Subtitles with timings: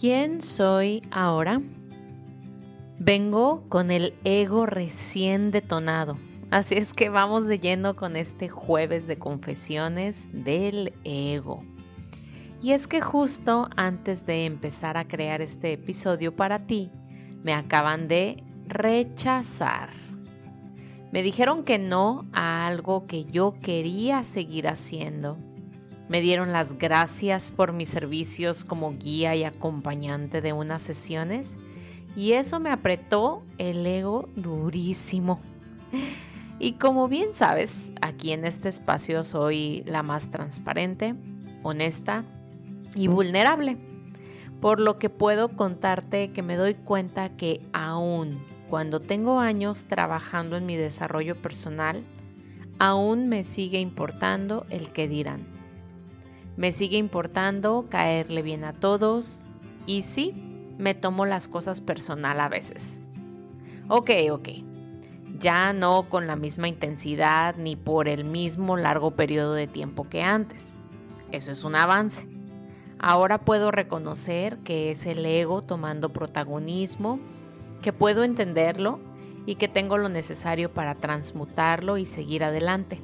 [0.00, 1.60] ¿Quién soy ahora?
[2.98, 6.16] Vengo con el ego recién detonado.
[6.50, 11.62] Así es que vamos de lleno con este jueves de confesiones del ego.
[12.62, 16.90] Y es que justo antes de empezar a crear este episodio para ti,
[17.42, 19.90] me acaban de rechazar.
[21.12, 25.36] Me dijeron que no a algo que yo quería seguir haciendo
[26.10, 31.56] me dieron las gracias por mis servicios como guía y acompañante de unas sesiones
[32.16, 35.40] y eso me apretó el ego durísimo.
[36.58, 41.14] Y como bien sabes, aquí en este espacio soy la más transparente,
[41.62, 42.24] honesta
[42.96, 43.76] y vulnerable,
[44.60, 50.56] por lo que puedo contarte que me doy cuenta que aún cuando tengo años trabajando
[50.56, 52.02] en mi desarrollo personal,
[52.80, 55.60] aún me sigue importando el que dirán
[56.60, 59.46] me sigue importando caerle bien a todos
[59.86, 60.34] y sí,
[60.76, 63.00] me tomo las cosas personal a veces.
[63.88, 64.48] Ok, ok.
[65.38, 70.20] Ya no con la misma intensidad ni por el mismo largo periodo de tiempo que
[70.20, 70.76] antes.
[71.32, 72.28] Eso es un avance.
[72.98, 77.20] Ahora puedo reconocer que es el ego tomando protagonismo,
[77.80, 79.00] que puedo entenderlo
[79.46, 83.00] y que tengo lo necesario para transmutarlo y seguir adelante.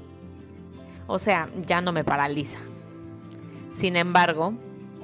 [1.06, 2.58] O sea, ya no me paraliza.
[3.76, 4.54] Sin embargo,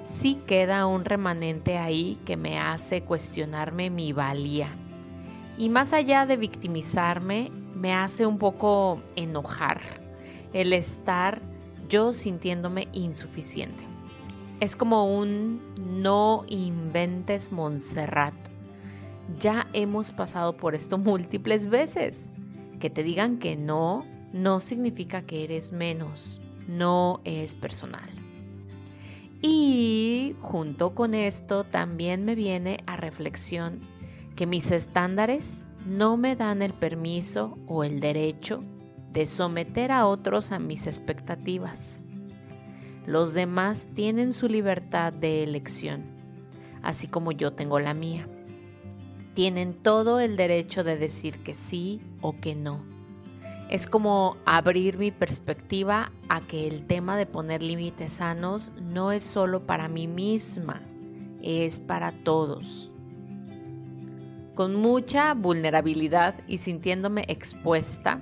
[0.03, 4.71] sí queda un remanente ahí que me hace cuestionarme mi valía.
[5.59, 9.79] Y más allá de victimizarme, me hace un poco enojar
[10.55, 11.43] el estar
[11.91, 13.85] yo sintiéndome insuficiente.
[14.61, 15.61] Es como un
[16.01, 18.33] no inventes Montserrat.
[19.39, 22.31] Ya hemos pasado por esto múltiples veces.
[22.81, 28.09] Que te digan que no no significa que eres menos, no es personal.
[29.43, 33.81] Y junto con esto también me viene a reflexión
[34.37, 38.63] que mis estándares no me dan el permiso o el derecho
[39.11, 42.01] de someter a otros a mis expectativas.
[43.05, 46.05] Los demás tienen su libertad de elección,
[46.83, 48.29] así como yo tengo la mía.
[49.35, 53.02] Tienen todo el derecho de decir que sí o que no
[53.73, 59.25] es como abrir mi perspectiva a que el tema de poner límites sanos no es
[59.25, 60.83] solo para mí misma,
[61.41, 62.91] es para todos.
[64.55, 68.21] Con mucha vulnerabilidad y sintiéndome expuesta,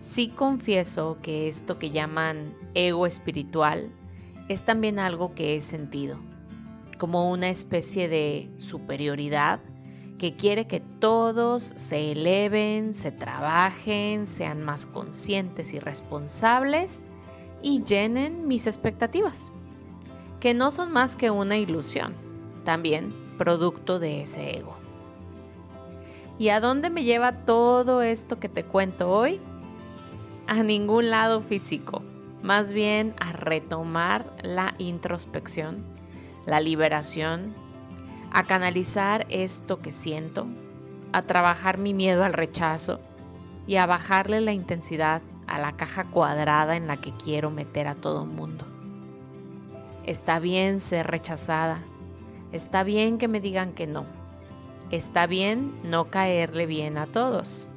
[0.00, 3.92] sí confieso que esto que llaman ego espiritual
[4.48, 6.18] es también algo que he sentido,
[6.98, 9.60] como una especie de superioridad
[10.20, 17.00] que quiere que todos se eleven, se trabajen, sean más conscientes y responsables
[17.62, 19.50] y llenen mis expectativas,
[20.38, 22.12] que no son más que una ilusión,
[22.64, 24.76] también producto de ese ego.
[26.38, 29.40] ¿Y a dónde me lleva todo esto que te cuento hoy?
[30.46, 32.02] A ningún lado físico,
[32.42, 35.82] más bien a retomar la introspección,
[36.44, 37.54] la liberación
[38.32, 40.46] a canalizar esto que siento,
[41.12, 43.00] a trabajar mi miedo al rechazo
[43.66, 47.96] y a bajarle la intensidad a la caja cuadrada en la que quiero meter a
[47.96, 48.64] todo el mundo.
[50.04, 51.82] Está bien ser rechazada,
[52.52, 54.06] está bien que me digan que no,
[54.90, 57.70] está bien no caerle bien a todos.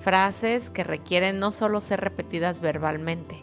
[0.00, 3.42] Frases que requieren no solo ser repetidas verbalmente,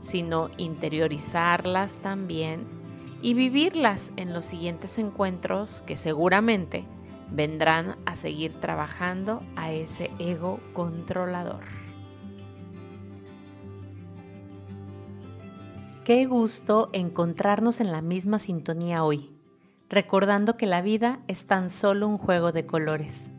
[0.00, 2.81] sino interiorizarlas también
[3.22, 6.84] y vivirlas en los siguientes encuentros que seguramente
[7.30, 11.62] vendrán a seguir trabajando a ese ego controlador.
[16.04, 19.30] Qué gusto encontrarnos en la misma sintonía hoy,
[19.88, 23.30] recordando que la vida es tan solo un juego de colores.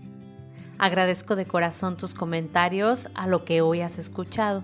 [0.80, 4.64] Agradezco de corazón tus comentarios a lo que hoy has escuchado